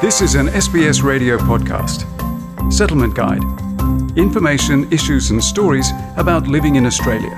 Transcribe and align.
This 0.00 0.22
is 0.22 0.34
an 0.34 0.46
SBS 0.46 1.02
radio 1.02 1.36
podcast. 1.36 2.06
Settlement 2.72 3.14
Guide. 3.14 3.42
Information, 4.16 4.90
issues, 4.90 5.30
and 5.30 5.44
stories 5.44 5.90
about 6.16 6.46
living 6.46 6.76
in 6.76 6.86
Australia. 6.86 7.36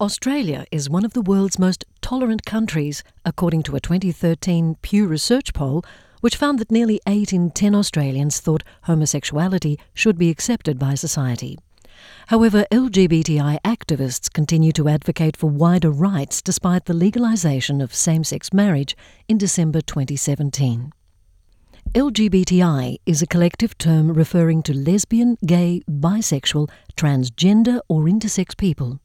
Australia 0.00 0.66
is 0.70 0.88
one 0.88 1.04
of 1.04 1.14
the 1.14 1.22
world's 1.22 1.58
most 1.58 1.84
tolerant 2.00 2.46
countries, 2.46 3.02
according 3.24 3.64
to 3.64 3.74
a 3.74 3.80
2013 3.80 4.76
Pew 4.82 5.08
Research 5.08 5.52
poll, 5.52 5.84
which 6.20 6.36
found 6.36 6.60
that 6.60 6.70
nearly 6.70 7.00
8 7.08 7.32
in 7.32 7.50
10 7.50 7.74
Australians 7.74 8.38
thought 8.38 8.62
homosexuality 8.82 9.80
should 9.94 10.16
be 10.16 10.30
accepted 10.30 10.78
by 10.78 10.94
society. 10.94 11.58
However, 12.28 12.64
LGBTI 12.70 13.58
activists 13.62 14.32
continue 14.32 14.72
to 14.72 14.88
advocate 14.88 15.36
for 15.36 15.50
wider 15.50 15.90
rights 15.90 16.40
despite 16.40 16.84
the 16.84 16.94
legalisation 16.94 17.82
of 17.82 17.94
same 17.94 18.24
sex 18.24 18.52
marriage 18.52 18.96
in 19.28 19.38
December 19.38 19.80
2017. 19.80 20.92
LGBTI 21.92 22.98
is 23.04 23.20
a 23.20 23.26
collective 23.26 23.76
term 23.76 24.12
referring 24.12 24.62
to 24.62 24.72
lesbian, 24.72 25.36
gay, 25.44 25.82
bisexual, 25.90 26.70
transgender, 26.96 27.80
or 27.88 28.04
intersex 28.04 28.56
people. 28.56 29.00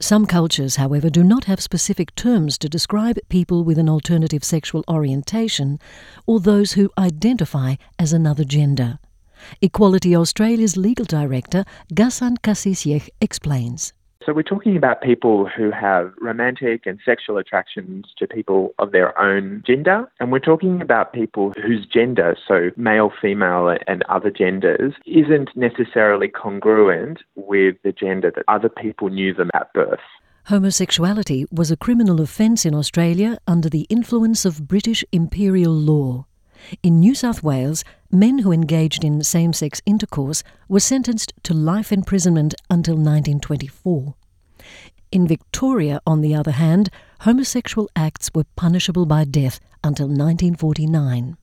Some 0.00 0.26
cultures, 0.26 0.76
however, 0.76 1.10
do 1.10 1.22
not 1.22 1.44
have 1.44 1.60
specific 1.60 2.14
terms 2.14 2.58
to 2.58 2.68
describe 2.68 3.18
people 3.28 3.62
with 3.62 3.78
an 3.78 3.88
alternative 3.88 4.42
sexual 4.42 4.82
orientation 4.88 5.78
or 6.26 6.40
those 6.40 6.72
who 6.72 6.90
identify 6.98 7.76
as 7.98 8.12
another 8.12 8.44
gender. 8.44 8.98
Equality 9.60 10.16
Australia's 10.16 10.76
legal 10.76 11.04
director, 11.04 11.64
Ghassan 11.92 12.38
Kassisieh, 12.38 13.08
explains. 13.20 13.92
So 14.26 14.34
we're 14.34 14.42
talking 14.42 14.76
about 14.76 15.00
people 15.00 15.48
who 15.48 15.70
have 15.70 16.12
romantic 16.20 16.84
and 16.84 17.00
sexual 17.02 17.38
attractions 17.38 18.04
to 18.18 18.26
people 18.26 18.74
of 18.78 18.92
their 18.92 19.18
own 19.18 19.62
gender. 19.66 20.12
And 20.20 20.30
we're 20.30 20.40
talking 20.40 20.82
about 20.82 21.14
people 21.14 21.54
whose 21.66 21.86
gender, 21.86 22.36
so 22.46 22.70
male, 22.76 23.10
female, 23.20 23.74
and 23.86 24.02
other 24.10 24.30
genders, 24.30 24.92
isn't 25.06 25.56
necessarily 25.56 26.28
congruent 26.28 27.20
with 27.34 27.76
the 27.82 27.92
gender 27.92 28.30
that 28.36 28.44
other 28.46 28.68
people 28.68 29.08
knew 29.08 29.32
them 29.32 29.50
at 29.54 29.72
birth. 29.72 30.00
Homosexuality 30.44 31.46
was 31.50 31.70
a 31.70 31.76
criminal 31.76 32.20
offence 32.20 32.66
in 32.66 32.74
Australia 32.74 33.38
under 33.46 33.70
the 33.70 33.86
influence 33.88 34.44
of 34.44 34.68
British 34.68 35.02
imperial 35.12 35.72
law. 35.72 36.26
In 36.82 37.00
New 37.00 37.14
South 37.14 37.42
Wales, 37.42 37.84
men 38.10 38.38
who 38.38 38.52
engaged 38.52 39.04
in 39.04 39.22
same 39.22 39.52
sex 39.52 39.80
intercourse 39.86 40.42
were 40.68 40.80
sentenced 40.80 41.32
to 41.44 41.54
life 41.54 41.92
imprisonment 41.92 42.54
until 42.68 42.94
1924. 42.94 44.14
In 45.12 45.26
Victoria, 45.26 46.00
on 46.06 46.20
the 46.20 46.34
other 46.34 46.52
hand, 46.52 46.90
homosexual 47.20 47.88
acts 47.96 48.30
were 48.34 48.44
punishable 48.56 49.06
by 49.06 49.24
death 49.24 49.58
until 49.82 50.06
1949. 50.06 51.36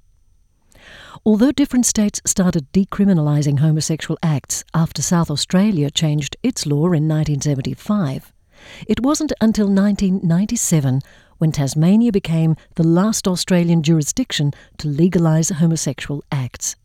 Although 1.26 1.52
different 1.52 1.86
states 1.86 2.22
started 2.26 2.72
decriminalising 2.72 3.60
homosexual 3.60 4.18
acts 4.24 4.64
after 4.74 5.02
South 5.02 5.30
Australia 5.30 5.90
changed 5.90 6.38
its 6.44 6.66
law 6.66 6.86
in 6.86 7.08
1975, 7.08 8.32
it 8.88 9.02
wasn't 9.02 9.34
until 9.42 9.68
1997 9.68 11.02
when 11.38 11.52
Tasmania 11.52 12.12
became 12.12 12.56
the 12.76 12.88
last 12.88 13.28
Australian 13.28 13.84
jurisdiction 13.84 14.54
to 14.78 14.88
legalise 14.88 15.50
homosexual 15.50 16.24
acts. 16.32 16.76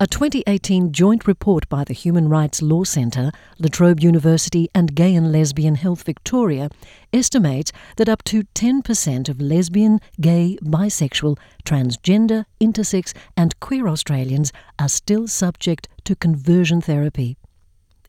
A 0.00 0.06
2018 0.06 0.92
joint 0.92 1.26
report 1.26 1.68
by 1.68 1.84
the 1.84 1.94
Human 1.94 2.28
Rights 2.28 2.60
Law 2.60 2.84
Centre, 2.84 3.30
La 3.58 3.68
Trobe 3.68 4.00
University, 4.00 4.68
and 4.74 4.94
Gay 4.94 5.14
and 5.14 5.32
Lesbian 5.32 5.76
Health 5.76 6.02
Victoria 6.02 6.68
estimates 7.12 7.72
that 7.96 8.08
up 8.08 8.22
to 8.24 8.42
10% 8.54 9.28
of 9.28 9.40
lesbian, 9.40 10.00
gay, 10.20 10.58
bisexual, 10.62 11.38
transgender, 11.64 12.44
intersex, 12.60 13.14
and 13.36 13.58
queer 13.60 13.88
Australians 13.88 14.52
are 14.78 14.88
still 14.88 15.28
subject 15.28 15.88
to 16.04 16.16
conversion 16.16 16.80
therapy. 16.80 17.36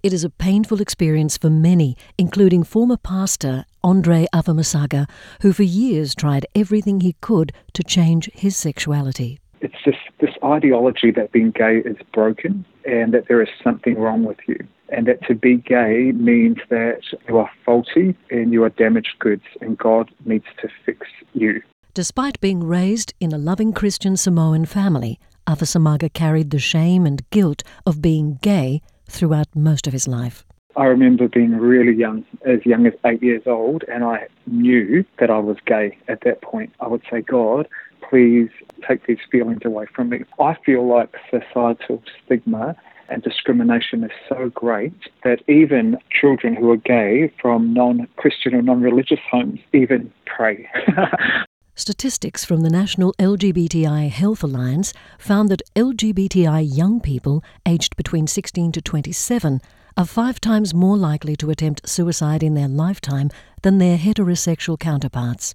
It 0.06 0.14
is 0.14 0.24
a 0.24 0.30
painful 0.30 0.82
experience 0.82 1.36
for 1.36 1.50
many, 1.50 1.98
including 2.16 2.64
former 2.64 2.96
pastor 2.96 3.66
Andre 3.84 4.28
Afamasaga, 4.32 5.10
who 5.42 5.52
for 5.52 5.64
years 5.64 6.14
tried 6.14 6.46
everything 6.54 7.00
he 7.00 7.14
could 7.22 7.52
to 7.74 7.82
change 7.82 8.30
his 8.32 8.56
sexuality. 8.56 9.40
It's 9.62 9.84
just 9.84 9.98
this 10.20 10.36
ideology 10.44 11.10
that 11.10 11.32
being 11.32 11.50
gay 11.50 11.78
is 11.78 11.98
broken 12.14 12.66
and 12.86 13.16
that 13.16 13.28
there 13.28 13.42
is 13.42 13.50
something 13.64 13.98
wrong 13.98 14.26
with 14.26 14.38
you. 14.48 14.60
And 14.90 15.08
that 15.08 15.26
to 15.26 15.34
be 15.34 15.56
gay 15.56 16.12
means 16.12 16.58
that 16.70 17.02
you 17.28 17.40
are 17.40 17.50
faulty 17.66 18.16
and 18.30 18.54
you 18.54 18.64
are 18.64 18.70
damaged 18.70 19.16
goods, 19.18 19.46
and 19.60 19.76
God 19.76 20.12
needs 20.24 20.46
to 20.62 20.70
fix 20.86 21.08
you. 21.34 21.64
Despite 21.96 22.40
being 22.40 22.64
raised 22.64 23.16
in 23.20 23.34
a 23.34 23.40
loving 23.40 23.74
Christian 23.74 24.18
Samoan 24.18 24.66
family, 24.66 25.20
Afamasaga 25.48 26.14
carried 26.14 26.52
the 26.52 26.60
shame 26.60 27.08
and 27.08 27.28
guilt 27.32 27.64
of 27.88 28.04
being 28.04 28.38
gay 28.44 28.84
throughout 29.08 29.48
most 29.56 29.88
of 29.88 29.94
his 29.94 30.08
life. 30.08 30.44
I 30.78 30.86
remember 30.86 31.30
being 31.30 31.56
really 31.56 31.94
young, 31.94 32.26
as 32.46 32.66
young 32.66 32.86
as 32.86 32.94
eight 33.06 33.24
years 33.24 33.44
old, 33.46 33.84
and 33.88 34.04
I 34.04 34.28
knew 34.46 35.06
that 35.20 35.30
I 35.30 35.40
was 35.40 35.58
gay 35.66 35.98
at 36.10 36.22
that 36.26 36.42
point. 36.42 36.74
I 36.82 36.88
would 36.88 37.02
say, 37.10 37.22
God, 37.22 37.68
please 38.10 38.50
take 38.86 39.08
these 39.08 39.20
feelings 39.32 39.62
away 39.64 39.86
from 39.96 40.10
me. 40.10 40.24
I 40.40 40.58
feel 40.66 40.86
like 40.86 41.16
societal 41.32 42.04
stigma 42.26 42.76
and 43.08 43.24
discrimination 43.24 44.04
is 44.04 44.12
so 44.28 44.50
great 44.54 44.94
that 45.24 45.42
even 45.48 45.98
children 46.12 46.56
who 46.56 46.72
are 46.72 46.78
gay 46.78 47.32
from 47.42 47.74
non 47.74 48.08
Christian 48.18 48.54
or 48.54 48.62
non 48.62 48.82
religious 48.82 49.20
homes 49.32 49.60
even 49.74 50.12
pray. 50.26 50.68
Statistics 51.78 52.46
from 52.46 52.62
the 52.62 52.70
National 52.70 53.14
LGBTI 53.20 54.10
Health 54.10 54.44
Alliance 54.44 54.94
found 55.20 55.50
that 55.50 55.62
LGBTI 55.76 56.66
young 56.74 57.02
people 57.02 57.44
aged 57.66 57.98
between 57.98 58.28
16 58.28 58.72
to 58.72 58.82
27 58.82 59.62
are 59.98 60.06
five 60.06 60.40
times 60.40 60.74
more 60.74 60.96
likely 60.96 61.36
to 61.36 61.50
attempt 61.50 61.90
suicide 61.90 62.44
in 62.44 62.54
their 62.54 62.70
lifetime 62.70 63.30
than 63.62 63.78
their 63.78 63.98
heterosexual 63.98 64.80
counterparts. 64.80 65.54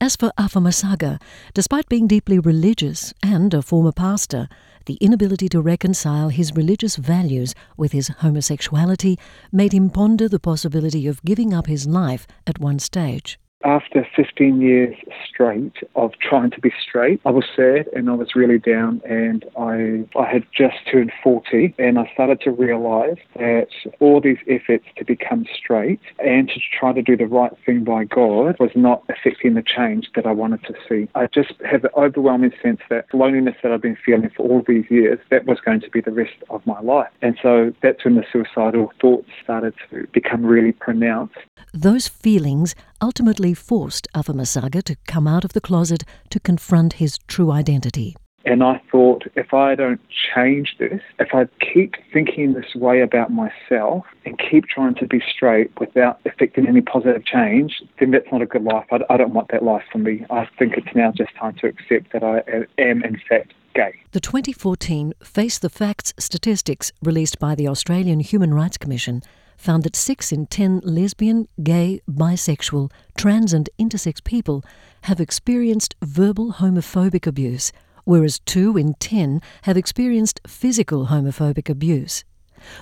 As 0.00 0.16
for 0.16 0.32
Afamasaga, 0.38 1.20
despite 1.52 1.90
being 1.90 2.06
deeply 2.06 2.38
religious 2.38 3.12
and 3.22 3.52
a 3.52 3.60
former 3.60 3.92
pastor, 3.92 4.48
the 4.86 4.94
inability 5.02 5.50
to 5.50 5.60
reconcile 5.60 6.30
his 6.30 6.56
religious 6.56 6.96
values 6.96 7.54
with 7.76 7.92
his 7.92 8.08
homosexuality 8.08 9.18
made 9.52 9.74
him 9.74 9.90
ponder 9.90 10.30
the 10.30 10.40
possibility 10.40 11.06
of 11.06 11.22
giving 11.24 11.52
up 11.52 11.66
his 11.66 11.86
life 11.86 12.26
at 12.46 12.58
one 12.58 12.78
stage 12.78 13.38
after 13.64 14.06
15 14.14 14.60
years 14.60 14.94
straight 15.28 15.72
of 15.94 16.12
trying 16.20 16.50
to 16.50 16.60
be 16.60 16.72
straight, 16.80 17.20
I 17.24 17.30
was 17.30 17.44
sad 17.54 17.88
and 17.94 18.10
I 18.10 18.14
was 18.14 18.34
really 18.34 18.58
down 18.58 19.00
and 19.08 19.44
I, 19.58 20.04
I 20.18 20.30
had 20.30 20.44
just 20.56 20.76
turned 20.90 21.12
40 21.22 21.74
and 21.78 21.98
I 21.98 22.10
started 22.12 22.40
to 22.42 22.50
realize 22.50 23.16
that 23.36 23.68
all 23.98 24.20
these 24.20 24.38
efforts 24.48 24.84
to 24.96 25.04
become 25.04 25.46
straight 25.56 26.00
and 26.18 26.48
to 26.48 26.60
try 26.78 26.92
to 26.92 27.02
do 27.02 27.16
the 27.16 27.26
right 27.26 27.52
thing 27.64 27.84
by 27.84 28.04
God 28.04 28.56
was 28.60 28.70
not 28.74 29.02
affecting 29.08 29.54
the 29.54 29.62
change 29.62 30.10
that 30.14 30.26
I 30.26 30.32
wanted 30.32 30.62
to 30.64 30.74
see. 30.88 31.08
I 31.14 31.26
just 31.26 31.54
have 31.64 31.84
an 31.84 31.90
overwhelming 31.96 32.52
sense 32.62 32.80
that 32.90 33.06
loneliness 33.12 33.56
that 33.62 33.72
I've 33.72 33.82
been 33.82 33.98
feeling 34.04 34.30
for 34.36 34.46
all 34.48 34.62
these 34.66 34.84
years, 34.90 35.18
that 35.30 35.46
was 35.46 35.58
going 35.64 35.80
to 35.80 35.90
be 35.90 36.00
the 36.00 36.12
rest 36.12 36.36
of 36.50 36.64
my 36.66 36.80
life. 36.80 37.10
And 37.22 37.38
so 37.42 37.72
that's 37.82 38.04
when 38.04 38.16
the 38.16 38.24
suicidal 38.30 38.92
thoughts 39.00 39.28
started 39.42 39.74
to 39.90 40.06
become 40.12 40.44
really 40.44 40.72
pronounced. 40.72 41.36
Those 41.72 42.08
feelings 42.08 42.74
ultimately 43.00 43.54
forced 43.54 44.08
Afamasaga 44.14 44.82
to 44.84 44.96
come 45.06 45.26
out 45.26 45.44
of 45.44 45.52
the 45.52 45.60
closet 45.60 46.04
to 46.30 46.40
confront 46.40 46.94
his 46.94 47.18
true 47.26 47.50
identity. 47.50 48.16
And 48.46 48.62
I 48.62 48.80
thought, 48.92 49.24
if 49.34 49.52
I 49.52 49.74
don't 49.74 50.00
change 50.34 50.76
this, 50.78 51.00
if 51.18 51.34
I 51.34 51.46
keep 51.60 51.96
thinking 52.12 52.52
this 52.52 52.76
way 52.76 53.00
about 53.00 53.32
myself 53.32 54.04
and 54.24 54.38
keep 54.38 54.66
trying 54.66 54.94
to 54.96 55.06
be 55.06 55.20
straight 55.28 55.72
without 55.80 56.20
affecting 56.24 56.68
any 56.68 56.80
positive 56.80 57.24
change, 57.26 57.82
then 57.98 58.12
that's 58.12 58.30
not 58.30 58.42
a 58.42 58.46
good 58.46 58.62
life. 58.62 58.86
I, 58.92 59.00
I 59.10 59.16
don't 59.16 59.34
want 59.34 59.50
that 59.50 59.64
life 59.64 59.82
for 59.90 59.98
me. 59.98 60.24
I 60.30 60.48
think 60.60 60.74
it's 60.76 60.94
now 60.94 61.10
just 61.10 61.34
time 61.34 61.56
to 61.56 61.66
accept 61.66 62.12
that 62.12 62.22
I 62.22 62.42
am, 62.80 63.02
in 63.02 63.20
fact, 63.28 63.52
gay. 63.74 63.92
The 64.12 64.20
2014 64.20 65.12
Face 65.24 65.58
the 65.58 65.68
Facts 65.68 66.14
statistics 66.16 66.92
released 67.02 67.40
by 67.40 67.56
the 67.56 67.66
Australian 67.66 68.20
Human 68.20 68.54
Rights 68.54 68.78
Commission 68.78 69.22
found 69.56 69.82
that 69.84 69.96
6 69.96 70.32
in 70.32 70.46
10 70.46 70.80
lesbian, 70.84 71.48
gay, 71.62 72.00
bisexual, 72.08 72.90
trans, 73.16 73.52
and 73.52 73.70
intersex 73.78 74.22
people 74.22 74.64
have 75.02 75.20
experienced 75.20 75.96
verbal 76.02 76.54
homophobic 76.54 77.26
abuse, 77.26 77.72
whereas 78.04 78.38
2 78.40 78.76
in 78.76 78.94
10 78.94 79.40
have 79.62 79.76
experienced 79.76 80.40
physical 80.46 81.06
homophobic 81.06 81.68
abuse. 81.68 82.24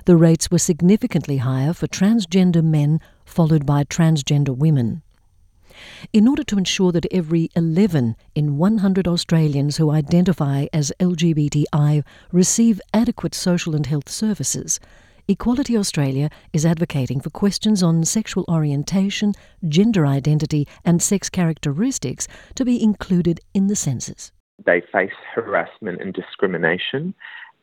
The 0.05 0.17
rates 0.17 0.51
were 0.51 0.59
significantly 0.59 1.39
higher 1.39 1.73
for 1.73 1.87
transgender 1.87 2.63
men, 2.63 3.01
followed 3.25 3.67
by 3.67 3.85
transgender 3.85 4.57
women. 4.57 5.03
In 6.13 6.29
order 6.29 6.45
to 6.45 6.59
ensure 6.59 6.93
that 6.93 7.07
every 7.11 7.51
11 7.57 8.17
in 8.35 8.57
100 8.59 9.09
Australians 9.09 9.77
who 9.77 9.91
identify 9.91 10.67
as 10.73 10.93
LGBTI 11.01 12.05
receive 12.31 12.81
adequate 12.93 13.35
social 13.35 13.75
and 13.75 13.87
health 13.87 14.09
services, 14.09 14.79
Equality 15.27 15.75
Australia 15.75 16.29
is 16.53 16.67
advocating 16.67 17.19
for 17.19 17.31
questions 17.31 17.83
on 17.83 18.05
sexual 18.05 18.45
orientation, 18.47 19.33
gender 19.67 20.05
identity, 20.05 20.69
and 20.85 21.01
sex 21.01 21.31
characteristics 21.31 22.29
to 22.55 22.63
be 22.63 22.83
included 22.83 23.41
in 23.55 23.69
the 23.69 23.77
census. 23.77 24.33
They 24.67 24.83
face 24.93 25.15
harassment 25.35 26.03
and 26.03 26.13
discrimination, 26.13 27.15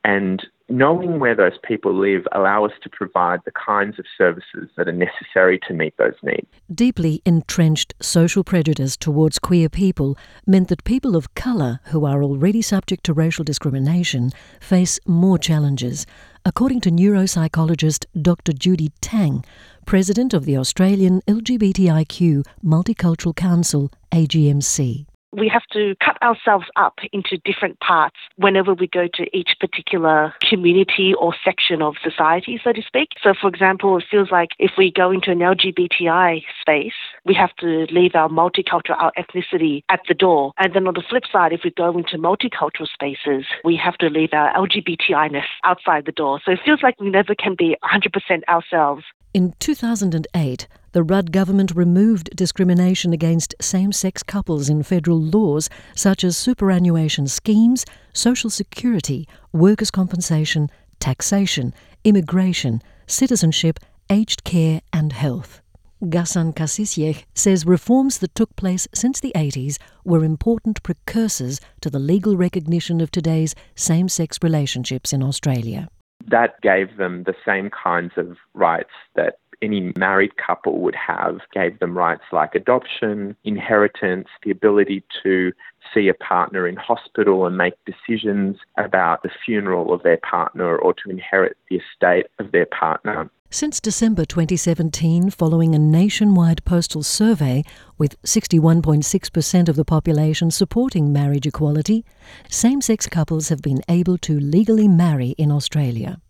and 0.04 0.44
knowing 0.70 1.20
where 1.20 1.36
those 1.36 1.60
people 1.64 1.94
live 1.94 2.26
allow 2.32 2.66
us 2.66 2.72
to 2.82 2.90
provide 2.90 3.42
the 3.46 3.52
kinds 3.52 4.00
of 4.00 4.06
services 4.18 4.68
that 4.76 4.88
are 4.88 4.92
necessary 4.92 5.60
to 5.68 5.74
meet 5.76 5.96
those 5.98 6.16
needs. 6.24 6.48
Deeply 6.74 7.22
entrenched 7.26 7.94
social 8.02 8.44
prejudice 8.44 8.98
towards 8.98 9.38
queer 9.38 9.70
people 9.70 10.18
meant 10.48 10.70
that 10.70 10.84
people 10.84 11.16
of 11.16 11.36
colour 11.36 11.80
who 11.86 12.06
are 12.06 12.24
already 12.24 12.64
subject 12.64 13.04
to 13.04 13.14
racial 13.14 13.44
discrimination 13.44 14.32
face 14.60 15.00
more 15.06 15.38
challenges, 15.38 16.08
according 16.46 16.82
to 16.82 16.92
neuropsychologist 16.92 18.06
Dr. 18.20 18.54
Judy 18.54 18.92
Tang, 19.02 19.44
president 19.86 20.34
of 20.34 20.46
the 20.46 20.58
Australian 20.58 21.22
LGBTIQ 21.28 22.46
Multicultural 22.64 23.36
Council, 23.36 23.92
AGMC 24.12 25.06
we 25.32 25.48
have 25.48 25.66
to 25.74 25.96
cut 26.04 26.22
ourselves 26.22 26.66
up 26.76 27.00
into 27.14 27.38
different 27.46 27.80
parts 27.80 28.18
whenever 28.36 28.74
we 28.74 28.88
go 28.88 29.08
to 29.14 29.26
each 29.36 29.56
particular 29.60 30.34
community 30.50 31.14
or 31.20 31.34
section 31.44 31.82
of 31.82 31.96
society, 32.04 32.60
so 32.64 32.74
to 32.74 32.82
speak. 32.82 33.10
So, 33.24 33.34
for 33.40 33.48
example, 33.48 33.98
it 33.98 34.06
feels 34.10 34.32
like 34.32 34.50
if 34.60 34.72
we 34.78 34.92
go 34.92 35.12
into 35.12 35.32
an 35.32 35.40
LGBTI 35.40 36.44
space, 36.60 36.94
we 37.26 37.34
have 37.34 37.56
to 37.58 37.88
leave 37.92 38.16
our 38.16 38.30
multicultural, 38.30 38.98
our 38.98 39.12
ethnicity 39.18 39.84
at 39.90 40.02
the 40.08 40.14
door. 40.14 40.54
And 40.58 40.74
then 40.74 40.88
on 40.88 40.94
the 40.94 41.04
flip 41.08 41.24
side, 41.32 41.54
if 41.54 41.62
we 41.64 41.72
go 41.72 41.98
into 41.98 42.18
multicultural 42.18 42.88
spaces, 42.88 43.46
we 43.64 43.76
have 43.78 43.98
to 44.00 44.10
leave 44.10 44.30
our 44.34 44.54
LGBTI-ness 44.54 45.48
outside 45.64 46.06
the 46.06 46.12
door. 46.12 46.40
So 46.46 46.52
it 46.52 46.60
feels 46.64 46.84
like 46.84 47.00
we 47.00 47.10
never 47.10 47.36
can 47.36 47.56
be 47.56 47.78
100% 47.84 48.44
ourselves. 48.48 49.04
In 49.34 49.54
2008, 49.60 50.68
the 50.92 51.04
Rudd 51.04 51.32
government 51.32 51.72
removed 51.74 52.36
discrimination 52.36 53.14
against 53.14 53.56
same 53.62 53.94
sex 53.94 54.24
couples 54.24 54.68
in 54.68 54.84
federal 54.84 55.22
laws 55.22 55.70
such 55.96 56.26
as 56.26 56.36
superannuation 56.36 57.28
schemes, 57.28 57.86
social 58.12 58.50
security, 58.50 59.26
workers' 59.54 59.90
compensation, 59.90 60.70
taxation, 61.00 61.74
immigration, 62.04 62.82
citizenship, 63.08 63.80
aged 64.10 64.44
care, 64.44 64.82
and 64.92 65.14
health. 65.14 65.62
Ghassan 66.04 66.54
Kassisieh 66.54 67.24
says 67.34 67.66
reforms 67.66 68.18
that 68.18 68.36
took 68.36 68.54
place 68.58 68.86
since 68.94 69.22
the 69.22 69.32
80s 69.34 69.78
were 70.04 70.26
important 70.26 70.84
precursors 70.84 71.62
to 71.80 71.90
the 71.90 72.00
legal 72.00 72.36
recognition 72.36 73.00
of 73.00 73.12
today's 73.12 73.56
same 73.76 74.10
sex 74.10 74.40
relationships 74.42 75.14
in 75.14 75.24
Australia 75.24 75.88
that 76.30 76.60
gave 76.62 76.98
them 76.98 77.24
the 77.24 77.36
same 77.46 77.70
kinds 77.70 78.14
of 78.18 78.38
rights 78.54 78.92
that 79.16 79.36
any 79.62 79.94
married 79.96 80.36
couple 80.38 80.80
would 80.82 80.96
have, 80.96 81.40
gave 81.54 81.78
them 81.80 81.98
rights 81.98 82.24
like 82.32 82.56
adoption, 82.56 83.36
inheritance, 83.44 84.28
the 84.44 84.52
ability 84.52 85.04
to 85.22 85.52
see 85.94 86.08
a 86.08 86.14
partner 86.16 86.68
in 86.68 86.76
hospital 86.76 87.46
and 87.46 87.58
make 87.58 87.74
decisions 87.86 88.58
about 88.78 89.22
the 89.24 89.30
funeral 89.46 89.94
of 89.94 90.04
their 90.04 90.18
partner 90.18 90.78
or 90.78 90.94
to 90.94 91.10
inherit 91.10 91.58
the 91.70 91.78
estate 91.78 92.28
of 92.40 92.52
their 92.52 92.66
partner. 92.66 93.30
Since 93.54 93.82
December 93.82 94.24
2017, 94.24 95.30
following 95.30 95.76
a 95.76 95.80
nationwide 95.80 96.64
postal 96.64 97.04
survey 97.04 97.66
with 97.98 98.20
61.6% 98.22 99.68
of 99.68 99.76
the 99.76 99.84
population 99.84 100.52
supporting 100.52 101.12
marriage 101.12 101.46
equality, 101.46 102.06
same 102.48 102.80
sex 102.80 103.08
couples 103.08 103.50
have 103.50 103.62
been 103.62 103.82
able 103.90 104.18
to 104.20 104.40
legally 104.40 104.88
marry 104.88 105.32
in 105.32 105.52
Australia. 105.52 106.22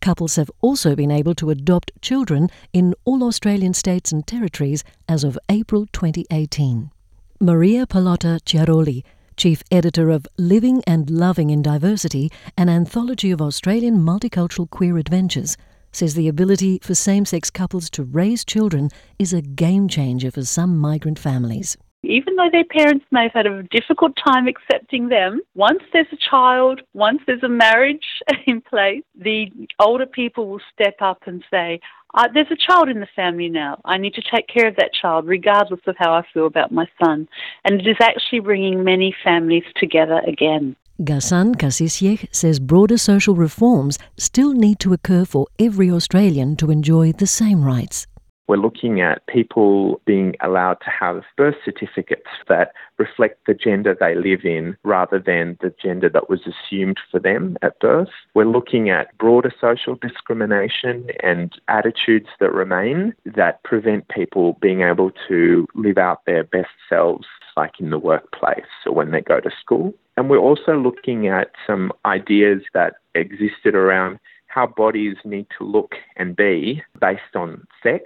Couples 0.00 0.34
have 0.34 0.50
also 0.60 0.96
been 0.96 1.12
able 1.12 1.36
to 1.36 1.50
adopt 1.50 1.92
children 2.02 2.48
in 2.72 2.96
all 3.04 3.22
Australian 3.22 3.72
states 3.72 4.10
and 4.10 4.26
territories 4.26 4.82
as 5.08 5.22
of 5.22 5.38
April 5.48 5.86
2018. 5.92 6.90
Maria 7.38 7.86
Pallotta 7.86 8.40
Chiaroli, 8.40 9.04
Chief 9.36 9.62
Editor 9.70 10.10
of 10.10 10.26
Living 10.36 10.82
and 10.88 11.08
Loving 11.08 11.50
in 11.50 11.62
Diversity, 11.62 12.32
an 12.58 12.68
anthology 12.68 13.30
of 13.30 13.40
Australian 13.40 13.98
multicultural 13.98 14.68
queer 14.68 14.98
adventures, 14.98 15.56
says 15.92 16.14
the 16.14 16.28
ability 16.28 16.80
for 16.82 16.94
same 16.94 17.24
sex 17.24 17.50
couples 17.50 17.88
to 17.90 18.02
raise 18.02 18.44
children 18.44 18.88
is 19.18 19.32
a 19.32 19.42
game 19.42 19.88
changer 19.88 20.30
for 20.30 20.42
some 20.42 20.78
migrant 20.78 21.18
families. 21.18 21.76
Even 22.04 22.34
though 22.34 22.50
their 22.50 22.64
parents 22.64 23.04
may 23.12 23.24
have 23.24 23.32
had 23.32 23.46
a 23.46 23.62
difficult 23.64 24.12
time 24.24 24.48
accepting 24.48 25.08
them, 25.08 25.40
once 25.54 25.82
there's 25.92 26.08
a 26.12 26.16
child, 26.16 26.80
once 26.94 27.20
there's 27.26 27.44
a 27.44 27.48
marriage 27.48 28.04
in 28.46 28.60
place, 28.60 29.04
the 29.14 29.46
older 29.78 30.06
people 30.06 30.48
will 30.48 30.60
step 30.72 30.96
up 31.00 31.22
and 31.26 31.44
say, 31.48 31.78
uh, 32.14 32.26
There's 32.34 32.50
a 32.50 32.56
child 32.56 32.88
in 32.88 32.98
the 32.98 33.06
family 33.14 33.48
now. 33.48 33.80
I 33.84 33.98
need 33.98 34.14
to 34.14 34.22
take 34.34 34.48
care 34.48 34.66
of 34.66 34.76
that 34.76 34.92
child, 34.92 35.26
regardless 35.28 35.80
of 35.86 35.94
how 35.96 36.12
I 36.12 36.22
feel 36.34 36.46
about 36.46 36.72
my 36.72 36.86
son. 37.02 37.28
And 37.64 37.80
it 37.80 37.86
is 37.86 37.96
actually 38.00 38.40
bringing 38.40 38.82
many 38.82 39.14
families 39.22 39.64
together 39.76 40.20
again. 40.26 40.74
Ghassan 41.00 41.56
Kassisieh 41.56 42.28
says 42.30 42.60
broader 42.60 42.98
social 42.98 43.34
reforms 43.34 43.98
still 44.18 44.52
need 44.52 44.78
to 44.80 44.92
occur 44.92 45.24
for 45.24 45.46
every 45.58 45.90
Australian 45.90 46.54
to 46.56 46.70
enjoy 46.70 47.12
the 47.12 47.26
same 47.26 47.64
rights. 47.64 48.06
We're 48.48 48.56
looking 48.56 49.00
at 49.00 49.26
people 49.26 50.00
being 50.04 50.34
allowed 50.40 50.78
to 50.84 50.90
have 50.90 51.22
birth 51.36 51.56
certificates 51.64 52.28
that 52.48 52.72
reflect 52.98 53.46
the 53.46 53.54
gender 53.54 53.96
they 53.98 54.14
live 54.14 54.44
in 54.44 54.76
rather 54.84 55.18
than 55.18 55.56
the 55.60 55.74
gender 55.82 56.08
that 56.10 56.28
was 56.28 56.40
assumed 56.46 56.98
for 57.10 57.20
them 57.20 57.56
at 57.62 57.78
birth. 57.80 58.10
We're 58.34 58.44
looking 58.44 58.90
at 58.90 59.16
broader 59.18 59.52
social 59.60 59.94
discrimination 59.94 61.06
and 61.22 61.52
attitudes 61.68 62.28
that 62.40 62.52
remain 62.52 63.14
that 63.24 63.62
prevent 63.62 64.08
people 64.08 64.58
being 64.60 64.82
able 64.82 65.12
to 65.28 65.66
live 65.74 65.98
out 65.98 66.24
their 66.26 66.44
best 66.44 66.70
selves, 66.88 67.26
like 67.56 67.80
in 67.80 67.90
the 67.90 67.98
workplace 67.98 68.64
or 68.86 68.92
when 68.92 69.10
they 69.10 69.20
go 69.20 69.40
to 69.40 69.50
school. 69.60 69.94
And 70.16 70.28
we're 70.28 70.38
also 70.38 70.76
looking 70.76 71.28
at 71.28 71.52
some 71.66 71.92
ideas 72.04 72.62
that 72.74 72.94
existed 73.14 73.74
around 73.74 74.18
how 74.46 74.66
bodies 74.66 75.16
need 75.24 75.46
to 75.58 75.64
look 75.64 75.94
and 76.16 76.36
be 76.36 76.82
based 77.00 77.34
on 77.34 77.66
sex. 77.82 78.04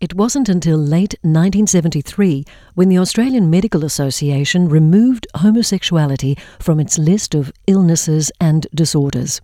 It 0.00 0.14
wasn't 0.14 0.48
until 0.48 0.76
late 0.76 1.14
1973 1.22 2.44
when 2.74 2.88
the 2.88 2.98
Australian 2.98 3.48
Medical 3.48 3.84
Association 3.84 4.68
removed 4.68 5.26
homosexuality 5.36 6.36
from 6.58 6.80
its 6.80 6.98
list 6.98 7.34
of 7.34 7.52
illnesses 7.66 8.30
and 8.40 8.66
disorders. 8.74 9.40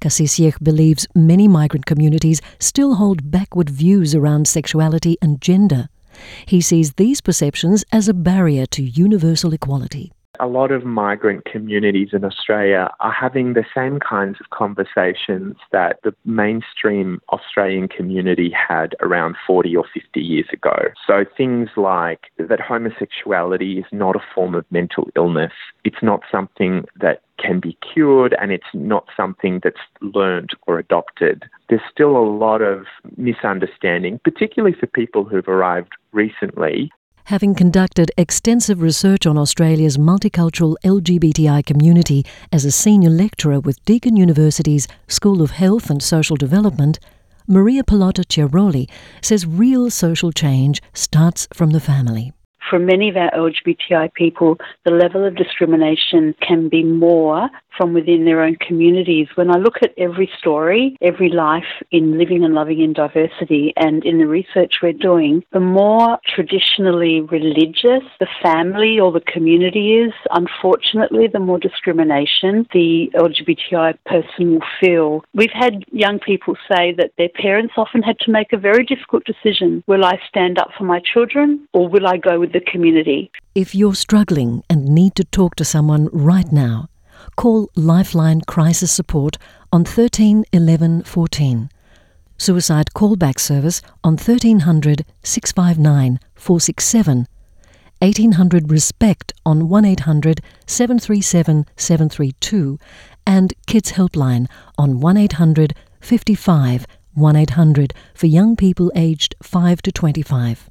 Kassisieh 0.00 0.62
believes 0.62 1.06
many 1.14 1.48
migrant 1.48 1.86
communities 1.86 2.40
still 2.58 2.94
hold 2.94 3.30
backward 3.30 3.70
views 3.70 4.14
around 4.14 4.46
sexuality 4.46 5.16
and 5.20 5.40
gender. 5.40 5.88
He 6.46 6.60
sees 6.60 6.92
these 6.94 7.20
perceptions 7.20 7.84
as 7.92 8.08
a 8.08 8.14
barrier 8.14 8.66
to 8.66 8.82
universal 8.82 9.52
equality 9.52 10.12
a 10.40 10.46
lot 10.46 10.70
of 10.70 10.84
migrant 10.84 11.44
communities 11.44 12.10
in 12.12 12.24
Australia 12.24 12.90
are 13.00 13.12
having 13.12 13.54
the 13.54 13.64
same 13.74 13.98
kinds 13.98 14.38
of 14.40 14.50
conversations 14.50 15.56
that 15.72 15.98
the 16.04 16.14
mainstream 16.24 17.20
Australian 17.30 17.88
community 17.88 18.50
had 18.50 18.94
around 19.00 19.36
40 19.46 19.76
or 19.76 19.84
50 19.92 20.20
years 20.20 20.46
ago. 20.52 20.76
So 21.06 21.24
things 21.36 21.70
like 21.76 22.30
that 22.38 22.60
homosexuality 22.60 23.78
is 23.78 23.86
not 23.92 24.16
a 24.16 24.24
form 24.34 24.54
of 24.54 24.64
mental 24.70 25.08
illness, 25.16 25.52
it's 25.84 26.02
not 26.02 26.22
something 26.30 26.84
that 27.00 27.22
can 27.38 27.60
be 27.60 27.78
cured 27.92 28.34
and 28.40 28.50
it's 28.50 28.64
not 28.74 29.06
something 29.16 29.60
that's 29.62 29.76
learned 30.00 30.50
or 30.66 30.78
adopted. 30.78 31.44
There's 31.68 31.80
still 31.90 32.16
a 32.16 32.26
lot 32.26 32.62
of 32.62 32.86
misunderstanding, 33.16 34.20
particularly 34.24 34.76
for 34.78 34.86
people 34.86 35.24
who've 35.24 35.48
arrived 35.48 35.92
recently 36.12 36.90
having 37.28 37.54
conducted 37.54 38.10
extensive 38.16 38.80
research 38.80 39.26
on 39.26 39.36
Australia's 39.36 39.98
multicultural 39.98 40.76
LGBTI 40.82 41.62
community 41.66 42.24
as 42.50 42.64
a 42.64 42.72
senior 42.72 43.10
lecturer 43.10 43.60
with 43.60 43.84
Deakin 43.84 44.16
University's 44.16 44.88
School 45.08 45.42
of 45.42 45.50
Health 45.50 45.90
and 45.90 46.02
Social 46.02 46.36
Development, 46.36 46.98
Maria 47.46 47.82
Pallotta 47.82 48.24
Chiaroli 48.24 48.88
says 49.20 49.44
real 49.44 49.90
social 49.90 50.32
change 50.32 50.80
starts 50.94 51.46
from 51.52 51.70
the 51.70 51.80
family. 51.80 52.32
For 52.70 52.78
many 52.78 53.10
of 53.10 53.16
our 53.18 53.30
LGBTI 53.32 54.14
people, 54.14 54.56
the 54.86 54.92
level 54.92 55.26
of 55.26 55.36
discrimination 55.36 56.34
can 56.40 56.70
be 56.70 56.82
more 56.82 57.50
from 57.78 57.94
within 57.94 58.26
their 58.26 58.42
own 58.42 58.56
communities. 58.56 59.28
When 59.36 59.50
I 59.50 59.56
look 59.56 59.76
at 59.82 59.94
every 59.96 60.30
story, 60.38 60.98
every 61.00 61.30
life 61.30 61.64
in 61.90 62.18
living 62.18 62.44
and 62.44 62.52
loving 62.52 62.80
in 62.80 62.92
diversity, 62.92 63.72
and 63.76 64.04
in 64.04 64.18
the 64.18 64.26
research 64.26 64.74
we're 64.82 64.92
doing, 64.92 65.44
the 65.52 65.60
more 65.60 66.18
traditionally 66.34 67.22
religious 67.22 68.02
the 68.20 68.26
family 68.42 68.98
or 68.98 69.12
the 69.12 69.20
community 69.20 69.94
is, 69.94 70.12
unfortunately, 70.32 71.28
the 71.32 71.38
more 71.38 71.58
discrimination 71.58 72.66
the 72.72 73.10
LGBTI 73.14 73.96
person 74.04 74.52
will 74.52 74.66
feel. 74.80 75.22
We've 75.34 75.54
had 75.54 75.84
young 75.92 76.18
people 76.18 76.56
say 76.70 76.92
that 76.98 77.12
their 77.16 77.28
parents 77.28 77.74
often 77.76 78.02
had 78.02 78.18
to 78.20 78.32
make 78.32 78.52
a 78.52 78.58
very 78.58 78.84
difficult 78.84 79.24
decision. 79.24 79.84
Will 79.86 80.04
I 80.04 80.18
stand 80.28 80.58
up 80.58 80.70
for 80.76 80.84
my 80.84 81.00
children 81.00 81.66
or 81.72 81.88
will 81.88 82.06
I 82.06 82.16
go 82.16 82.40
with 82.40 82.52
the 82.52 82.60
community? 82.60 83.30
If 83.54 83.74
you're 83.74 83.94
struggling 83.94 84.62
and 84.68 84.84
need 84.86 85.14
to 85.16 85.24
talk 85.24 85.56
to 85.56 85.64
someone 85.64 86.08
right 86.12 86.50
now, 86.52 86.88
call 87.38 87.70
Lifeline 87.76 88.40
Crisis 88.40 88.90
Support 88.90 89.38
on 89.72 89.84
13 89.84 90.44
11 90.52 91.04
14 91.04 91.70
Suicide 92.36 92.88
Callback 92.96 93.38
Service 93.38 93.80
on 94.02 94.14
1300 94.14 95.04
659 95.22 96.18
467, 96.34 97.28
1800 98.00 98.72
Respect 98.72 99.32
on 99.46 99.68
1800 99.68 100.40
737 100.66 101.64
732, 101.76 102.76
and 103.24 103.54
Kids 103.68 103.92
Helpline 103.92 104.48
on 104.76 104.98
1800 104.98 105.74
55 106.00 106.86
1800 107.14 107.94
for 108.14 108.26
young 108.26 108.56
people 108.56 108.90
aged 108.96 109.36
5 109.44 109.80
to 109.82 109.92
25. 109.92 110.68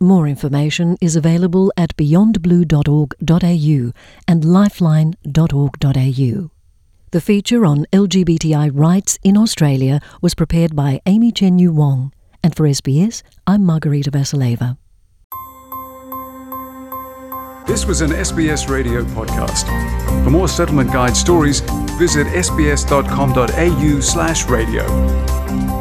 More 0.00 0.28
information 0.28 0.96
is 1.00 1.16
available 1.16 1.72
at 1.76 1.96
beyondblue.org.au 1.96 3.92
and 4.28 4.44
lifeline.org.au. 4.44 6.50
The 7.10 7.20
feature 7.20 7.66
on 7.66 7.84
LGBTI 7.92 8.70
rights 8.74 9.18
in 9.24 9.36
Australia 9.36 10.00
was 10.20 10.36
prepared 10.36 10.76
by 10.76 11.00
Amy 11.06 11.32
Chenyu 11.32 11.70
Wong, 11.70 12.12
and 12.44 12.54
for 12.54 12.68
SBS, 12.68 13.22
I'm 13.46 13.64
Margarita 13.64 14.10
Vasileva. 14.10 14.76
This 17.66 17.84
was 17.84 18.00
an 18.00 18.10
SBS 18.10 18.68
radio 18.68 19.02
podcast. 19.04 19.66
For 20.22 20.30
more 20.30 20.46
settlement 20.48 20.92
guide 20.92 21.16
stories, 21.16 21.60
visit 21.98 22.28
sbs.com.au 22.28 24.00
slash 24.00 24.46
radio. 24.46 25.77